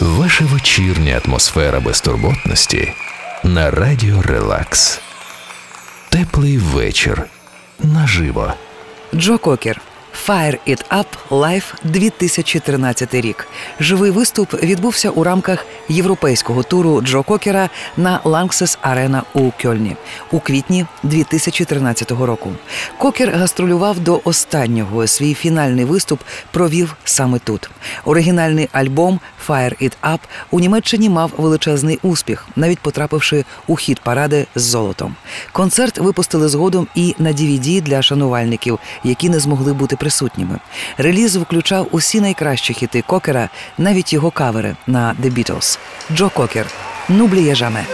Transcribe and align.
Ваша 0.00 0.44
вечірня 0.44 1.20
атмосфера 1.24 1.80
безтурботності 1.80 2.92
на 3.44 3.70
радіо 3.70 4.22
Релакс. 4.22 5.00
Теплий 6.08 6.58
вечір 6.58 7.22
наживо. 7.78 8.52
Джо 9.14 9.38
Кокер 9.38 9.80
Fire 10.14 10.58
It 10.66 10.84
Up 10.90 11.06
Live 11.30 11.74
2013 11.84 13.14
рік. 13.14 13.48
Живий 13.80 14.10
виступ 14.10 14.62
відбувся 14.62 15.10
у 15.10 15.24
рамках 15.24 15.66
європейського 15.88 16.62
туру 16.62 17.00
Джо 17.02 17.22
Кокера 17.22 17.68
на 17.96 18.20
Ланксес 18.24 18.78
Арена 18.82 19.22
у 19.34 19.50
Кьольні 19.62 19.96
у 20.30 20.40
квітні 20.40 20.86
2013 21.02 22.10
року. 22.10 22.52
Кокер 22.98 23.30
гастролював 23.30 24.00
до 24.00 24.20
останнього. 24.24 25.06
Свій 25.06 25.34
фінальний 25.34 25.84
виступ 25.84 26.20
провів 26.50 26.96
саме 27.04 27.38
тут. 27.38 27.70
Оригінальний 28.04 28.68
альбом 28.72 29.20
Fire 29.48 29.82
It 29.82 29.92
Up 30.02 30.18
у 30.50 30.60
Німеччині 30.60 31.08
мав 31.08 31.32
величезний 31.36 31.98
успіх, 32.02 32.46
навіть 32.56 32.78
потрапивши 32.78 33.44
у 33.66 33.76
хіт 33.76 34.00
паради 34.00 34.46
з 34.54 34.62
золотом. 34.62 35.14
Концерт 35.52 35.98
випустили 35.98 36.48
згодом 36.48 36.86
і 36.94 37.14
на 37.18 37.32
DVD 37.32 37.80
для 37.80 38.02
шанувальників, 38.02 38.78
які 39.04 39.28
не 39.28 39.40
змогли 39.40 39.72
бути 39.72 39.96
присутніми. 40.04 40.58
Реліз 40.98 41.36
включав 41.36 41.88
усі 41.90 42.20
найкращі 42.20 42.74
хіти 42.74 43.02
Кокера, 43.02 43.48
навіть 43.78 44.12
його 44.12 44.30
кавери 44.30 44.76
на 44.86 45.14
The 45.22 45.32
Beatles. 45.32 45.78
Джо 46.12 46.30
Кокер 46.34 46.66
Нубліє 47.08 47.54
жаме. 47.54 47.84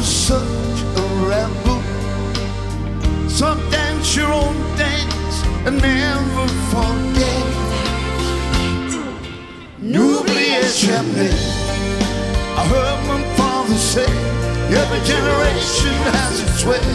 was 0.00 0.08
such 0.08 0.78
a 0.96 1.04
rebel. 1.28 1.80
So 3.28 3.54
dance 3.70 4.16
your 4.16 4.32
own 4.32 4.56
dance 4.76 5.36
and 5.66 5.76
never 5.76 6.46
forget. 6.72 7.46
N'oubliez 9.92 10.72
jamais. 10.86 11.40
I 12.60 12.62
heard 12.72 13.00
my 13.12 13.20
father 13.36 13.80
say, 13.92 14.10
every 14.80 15.02
generation 15.12 15.94
has 16.16 16.34
its 16.46 16.60
way. 16.64 16.86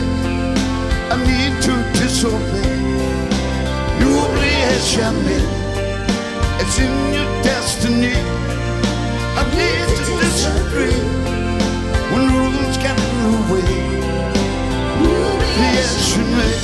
I 1.14 1.16
need 1.30 1.53
to 1.67 1.73
disobey. 2.00 2.73
N'oubliez 3.99 4.83
jamais. 4.95 5.45
It's 6.61 6.77
in 6.80 6.94
your 7.17 7.30
destiny. 7.44 8.17
I 9.39 9.44
need 9.60 9.88
to 9.98 10.11
disagree 10.26 11.24
away. 13.50 13.61
You 16.16 16.23
may, 16.38 16.56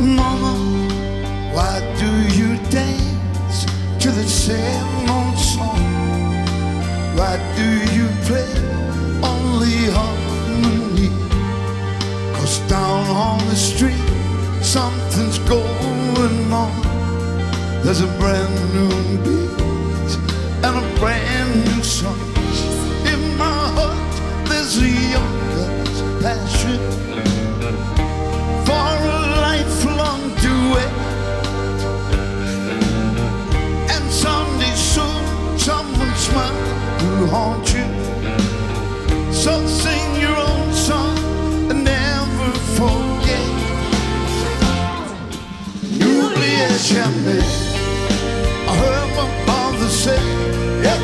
Mama, 0.00 0.54
why 1.54 1.80
do 1.98 2.10
you 2.38 2.56
dance 2.70 3.64
to 4.00 4.10
the 4.10 4.26
same 4.28 5.10
old 5.10 5.38
song? 5.38 5.82
Why 7.16 7.38
do 7.56 7.68
you 7.94 8.06
play 8.26 8.50
only 9.22 10.14
down 12.68 13.06
on 13.08 13.38
the 13.48 13.56
street, 13.56 14.04
some 14.62 15.03
there's 17.84 18.00
a 18.00 18.06
brand 18.18 18.54
new 18.72 18.88
beat 19.24 20.14
and 20.64 20.74
a 20.78 20.98
brand 20.98 21.64
new 21.66 21.82
song. 21.82 22.18
In 23.04 23.36
my 23.36 23.60
heart, 23.76 24.48
there's 24.48 24.78
a 24.78 24.88
young 24.88 25.34
girl's 25.52 26.00
passion 26.22 26.80
for 28.64 28.88
a 29.04 29.20
lifelong 29.46 30.22
duet. 30.40 30.92
And 33.92 34.04
someday 34.10 34.74
soon, 34.74 35.58
someone's 35.58 36.20
smile 36.20 36.56
will 37.02 37.28
haunt 37.28 37.68
you. 37.74 37.84
So 39.30 39.66
sing 39.66 40.20
your 40.22 40.34
own 40.34 40.72
song 40.72 41.18
and 41.70 41.84
never 41.84 42.50
forget. 42.78 43.44
N'oubliez 45.98 46.88
jamais. 46.88 47.63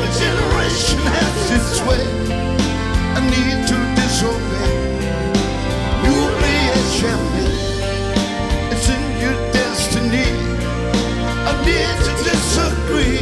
every 0.01 0.19
generation 0.19 0.99
has 0.99 1.51
its 1.57 1.81
way. 1.87 2.03
I 3.15 3.21
need 3.29 3.67
to 3.67 3.77
disobey. 3.95 4.51
It's 8.71 8.89
in 8.89 9.03
your 9.19 9.35
destiny. 9.51 10.27
I 11.49 11.53
need 11.65 11.97
to 12.05 12.13
disagree 12.29 13.19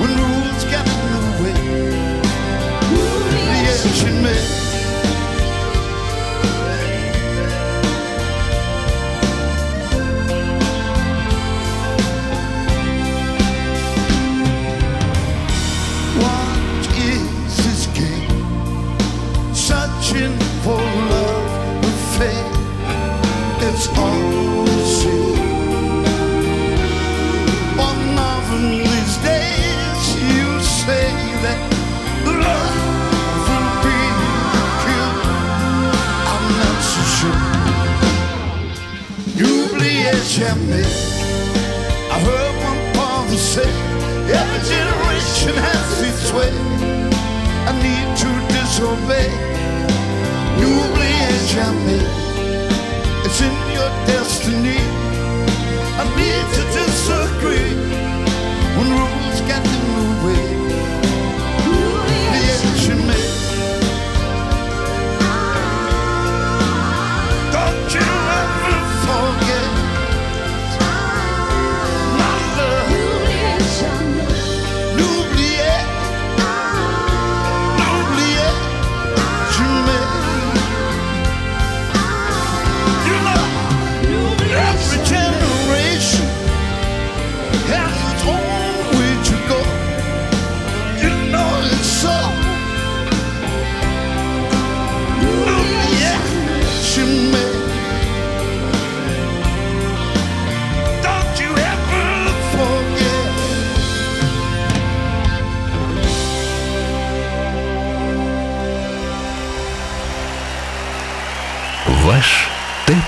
when 0.00 0.12
rules 0.16 0.64
get 0.64 0.86
in 0.86 1.08
the 1.12 1.32
way. 1.42 1.54
You'll. 2.90 4.65
chimney. 40.36 40.84
I 42.12 42.16
heard 42.20 42.54
one 42.68 42.82
father 42.94 43.38
say, 43.38 43.70
every 44.36 44.60
generation 44.68 45.56
has 45.68 46.02
its 46.08 46.30
way. 46.36 46.52
I 47.68 47.72
need 47.86 48.08
to 48.22 48.30
disobey. 48.52 49.32
New 50.60 50.72
Orleans 50.84 51.42
chimney, 51.52 52.02
it's 53.24 53.40
in 53.40 53.56
your 53.76 53.90
destiny. 54.12 54.80
I 56.00 56.04
need 56.20 56.46
to 56.56 56.62
disagree. 56.80 57.75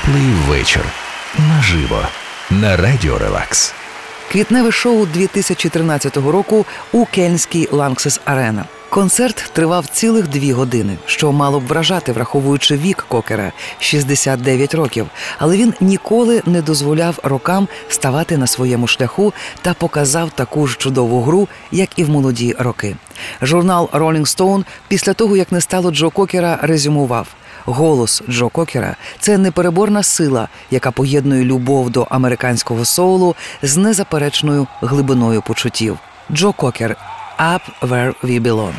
Теплий 0.08 0.32
вечір 0.48 0.84
наживо 1.38 2.02
на 2.50 2.76
радіо 2.76 3.18
Релакс. 3.18 3.74
Квітневе 4.32 4.72
шоу 4.72 5.06
2013 5.06 6.16
року 6.16 6.66
у 6.92 7.04
Кельнській 7.04 7.68
Ланксес 7.72 8.20
Арена. 8.24 8.64
Концерт 8.90 9.50
тривав 9.52 9.86
цілих 9.86 10.28
дві 10.28 10.52
години, 10.52 10.96
що 11.06 11.32
мало 11.32 11.60
б 11.60 11.66
вражати, 11.66 12.12
враховуючи 12.12 12.76
вік 12.76 13.06
кокера 13.08 13.52
69 13.78 14.74
років. 14.74 15.06
Але 15.38 15.56
він 15.56 15.74
ніколи 15.80 16.42
не 16.46 16.62
дозволяв 16.62 17.18
рокам 17.22 17.68
ставати 17.88 18.36
на 18.36 18.46
своєму 18.46 18.86
шляху 18.86 19.32
та 19.62 19.74
показав 19.74 20.30
таку 20.30 20.66
ж 20.66 20.76
чудову 20.78 21.22
гру, 21.22 21.48
як 21.70 21.88
і 21.96 22.04
в 22.04 22.08
молоді 22.08 22.56
роки. 22.58 22.96
Журнал 23.42 23.88
Rolling 23.92 24.36
Stone 24.36 24.64
після 24.88 25.12
того, 25.12 25.36
як 25.36 25.52
не 25.52 25.60
стало 25.60 25.90
Джо 25.90 26.10
Кокера, 26.10 26.58
резюмував. 26.62 27.26
Голос 27.70 28.22
Джо 28.28 28.48
Кокера 28.48 28.96
це 29.18 29.38
непереборна 29.38 30.02
сила, 30.02 30.48
яка 30.70 30.90
поєднує 30.90 31.44
любов 31.44 31.90
до 31.90 32.02
американського 32.02 32.84
соулу 32.84 33.34
з 33.62 33.76
незаперечною 33.76 34.66
глибиною 34.80 35.42
почуттів. 35.42 35.98
Джо 36.32 36.52
Кокер 36.52 36.96
Up 37.38 37.60
Where 37.82 38.14
We 38.24 38.42
Belong. 38.42 38.72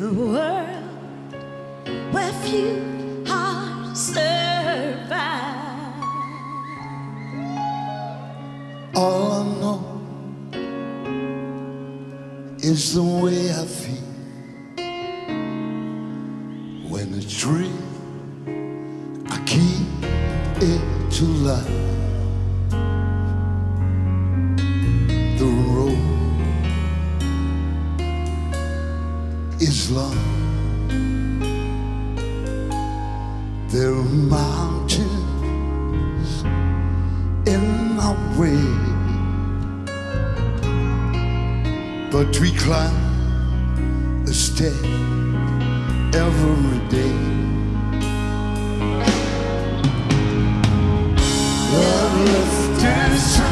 A 0.00 0.12
world 0.12 1.34
where 2.12 2.32
few 2.44 3.24
hearts 3.26 4.00
survive? 4.00 5.12
All 8.94 9.32
I 9.32 9.44
know 9.60 10.00
is 12.58 12.94
the 12.94 13.02
way 13.02 13.50
I 13.50 13.66
feel 13.66 14.11
is 29.72 29.90
long. 29.90 30.18
There 33.68 33.94
are 34.00 34.12
mountains 34.38 36.30
in 37.54 37.64
our 38.06 38.18
way. 38.38 38.64
But 42.10 42.38
we 42.40 42.50
climb 42.64 42.96
a 44.26 44.34
step 44.46 44.76
every 46.24 46.80
day. 46.96 47.16
Love 51.72 52.14
lifted 52.34 53.51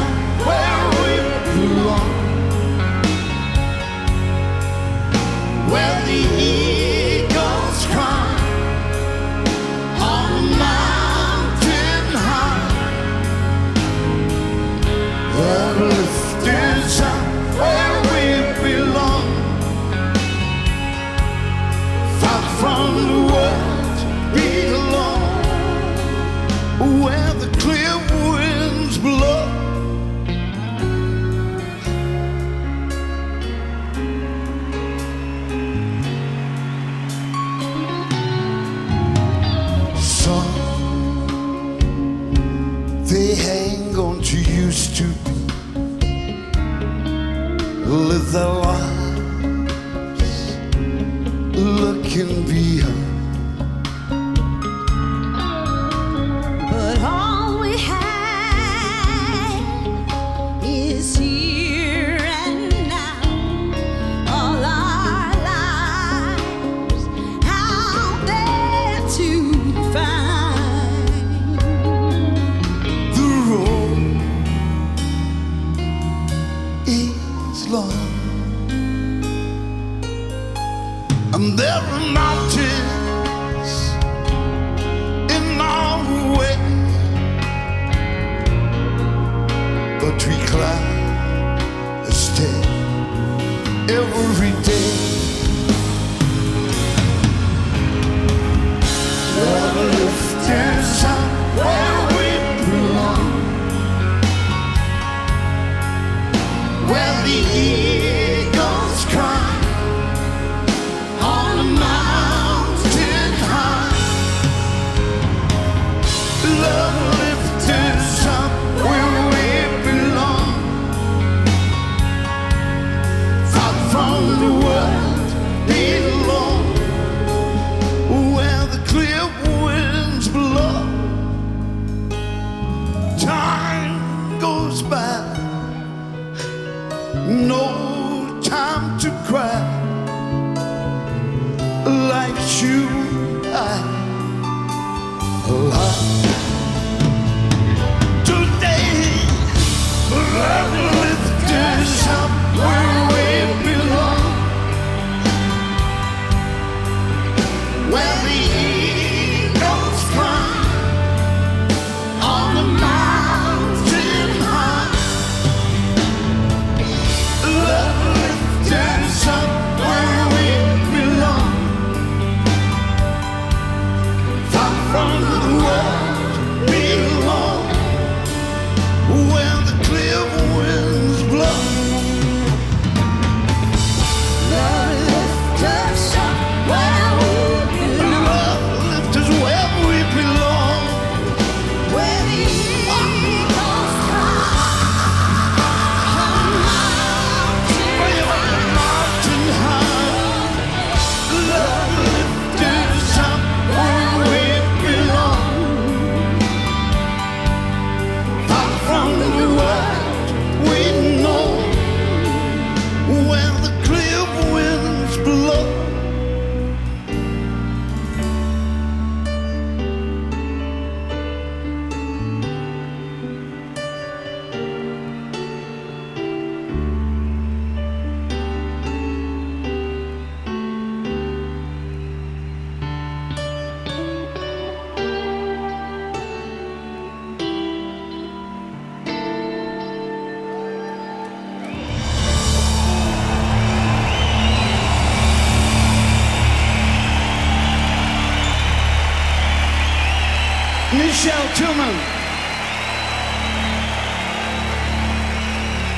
Michelle 251.21 251.53
Tillman. 251.53 251.95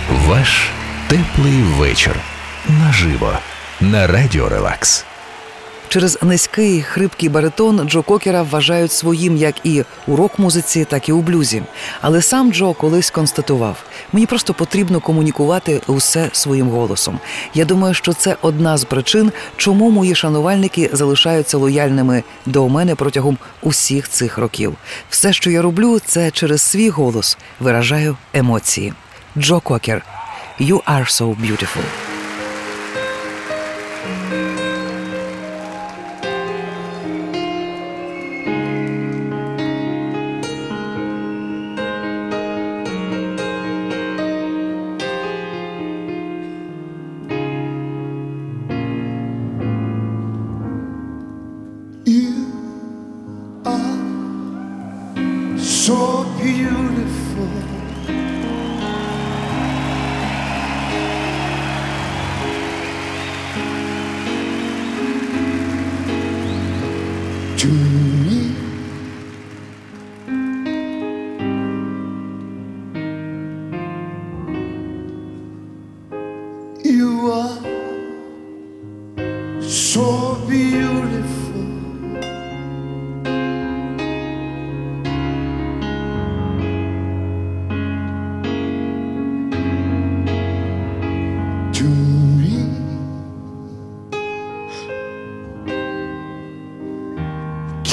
Ваш 0.10 0.72
теплий 1.08 1.62
вечір. 1.62 2.16
Наживо. 2.70 3.38
На 3.82 4.08
радіо 4.08 4.50
Релакс. 4.50 5.06
Через 5.94 6.18
низький 6.22 6.82
хрипкий 6.82 7.30
баритон 7.30 7.90
Джо 7.90 8.02
Кокера 8.02 8.42
вважають 8.42 8.92
своїм 8.92 9.38
як 9.38 9.56
і 9.64 9.84
у 10.08 10.16
рок-музиці, 10.16 10.86
так 10.86 11.10
і 11.10 11.12
у 11.12 11.22
блюзі. 11.22 11.64
Але 12.02 12.22
сам 12.22 12.54
Джо 12.54 12.74
колись 12.74 13.12
констатував: 13.12 13.84
мені 14.14 14.26
просто 14.26 14.54
потрібно 14.54 15.00
комунікувати 15.00 15.82
усе 15.88 16.30
своїм 16.32 16.70
голосом. 16.70 17.20
Я 17.54 17.66
думаю, 17.66 17.94
що 17.94 18.14
це 18.14 18.36
одна 18.42 18.78
з 18.78 18.84
причин, 18.84 19.32
чому 19.58 19.90
мої 19.92 20.16
шанувальники 20.16 20.90
залишаються 20.94 21.58
лояльними 21.58 22.24
до 22.46 22.70
мене 22.70 22.96
протягом 22.96 23.38
усіх 23.62 24.10
цих 24.10 24.38
років. 24.38 24.76
Все, 25.10 25.34
що 25.34 25.52
я 25.52 25.62
роблю, 25.62 26.00
це 26.06 26.32
через 26.32 26.62
свій 26.62 26.90
голос 26.90 27.38
виражаю 27.60 28.18
емоції. 28.34 28.94
Джо 29.38 29.60
Кокер, 29.60 30.06
You 30.60 30.84
are 30.84 31.06
so 31.06 31.36
beautiful. 31.36 32.03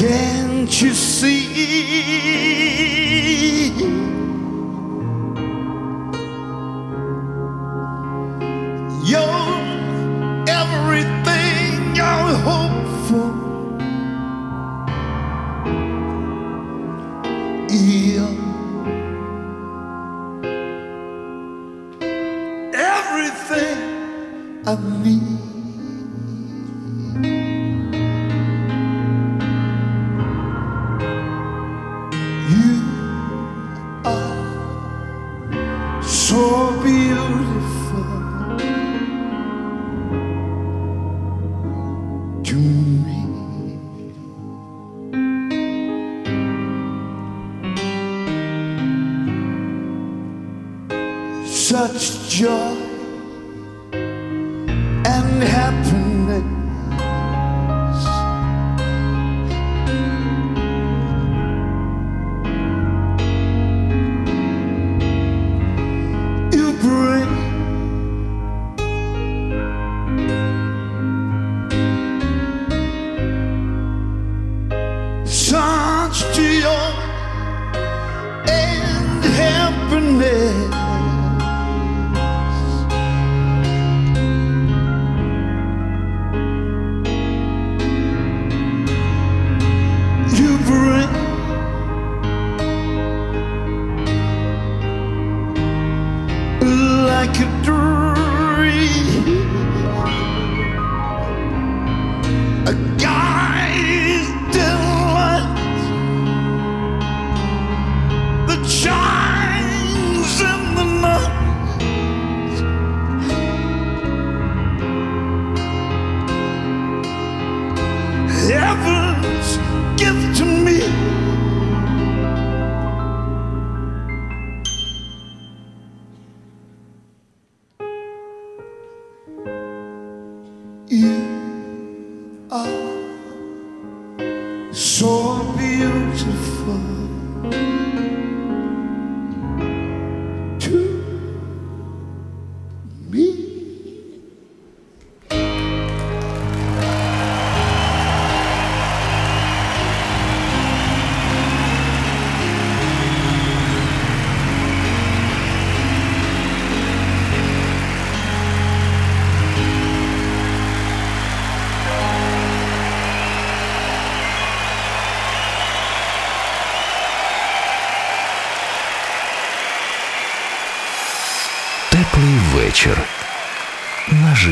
Can't 0.00 0.80
you 0.80 0.94
see? 0.94 1.50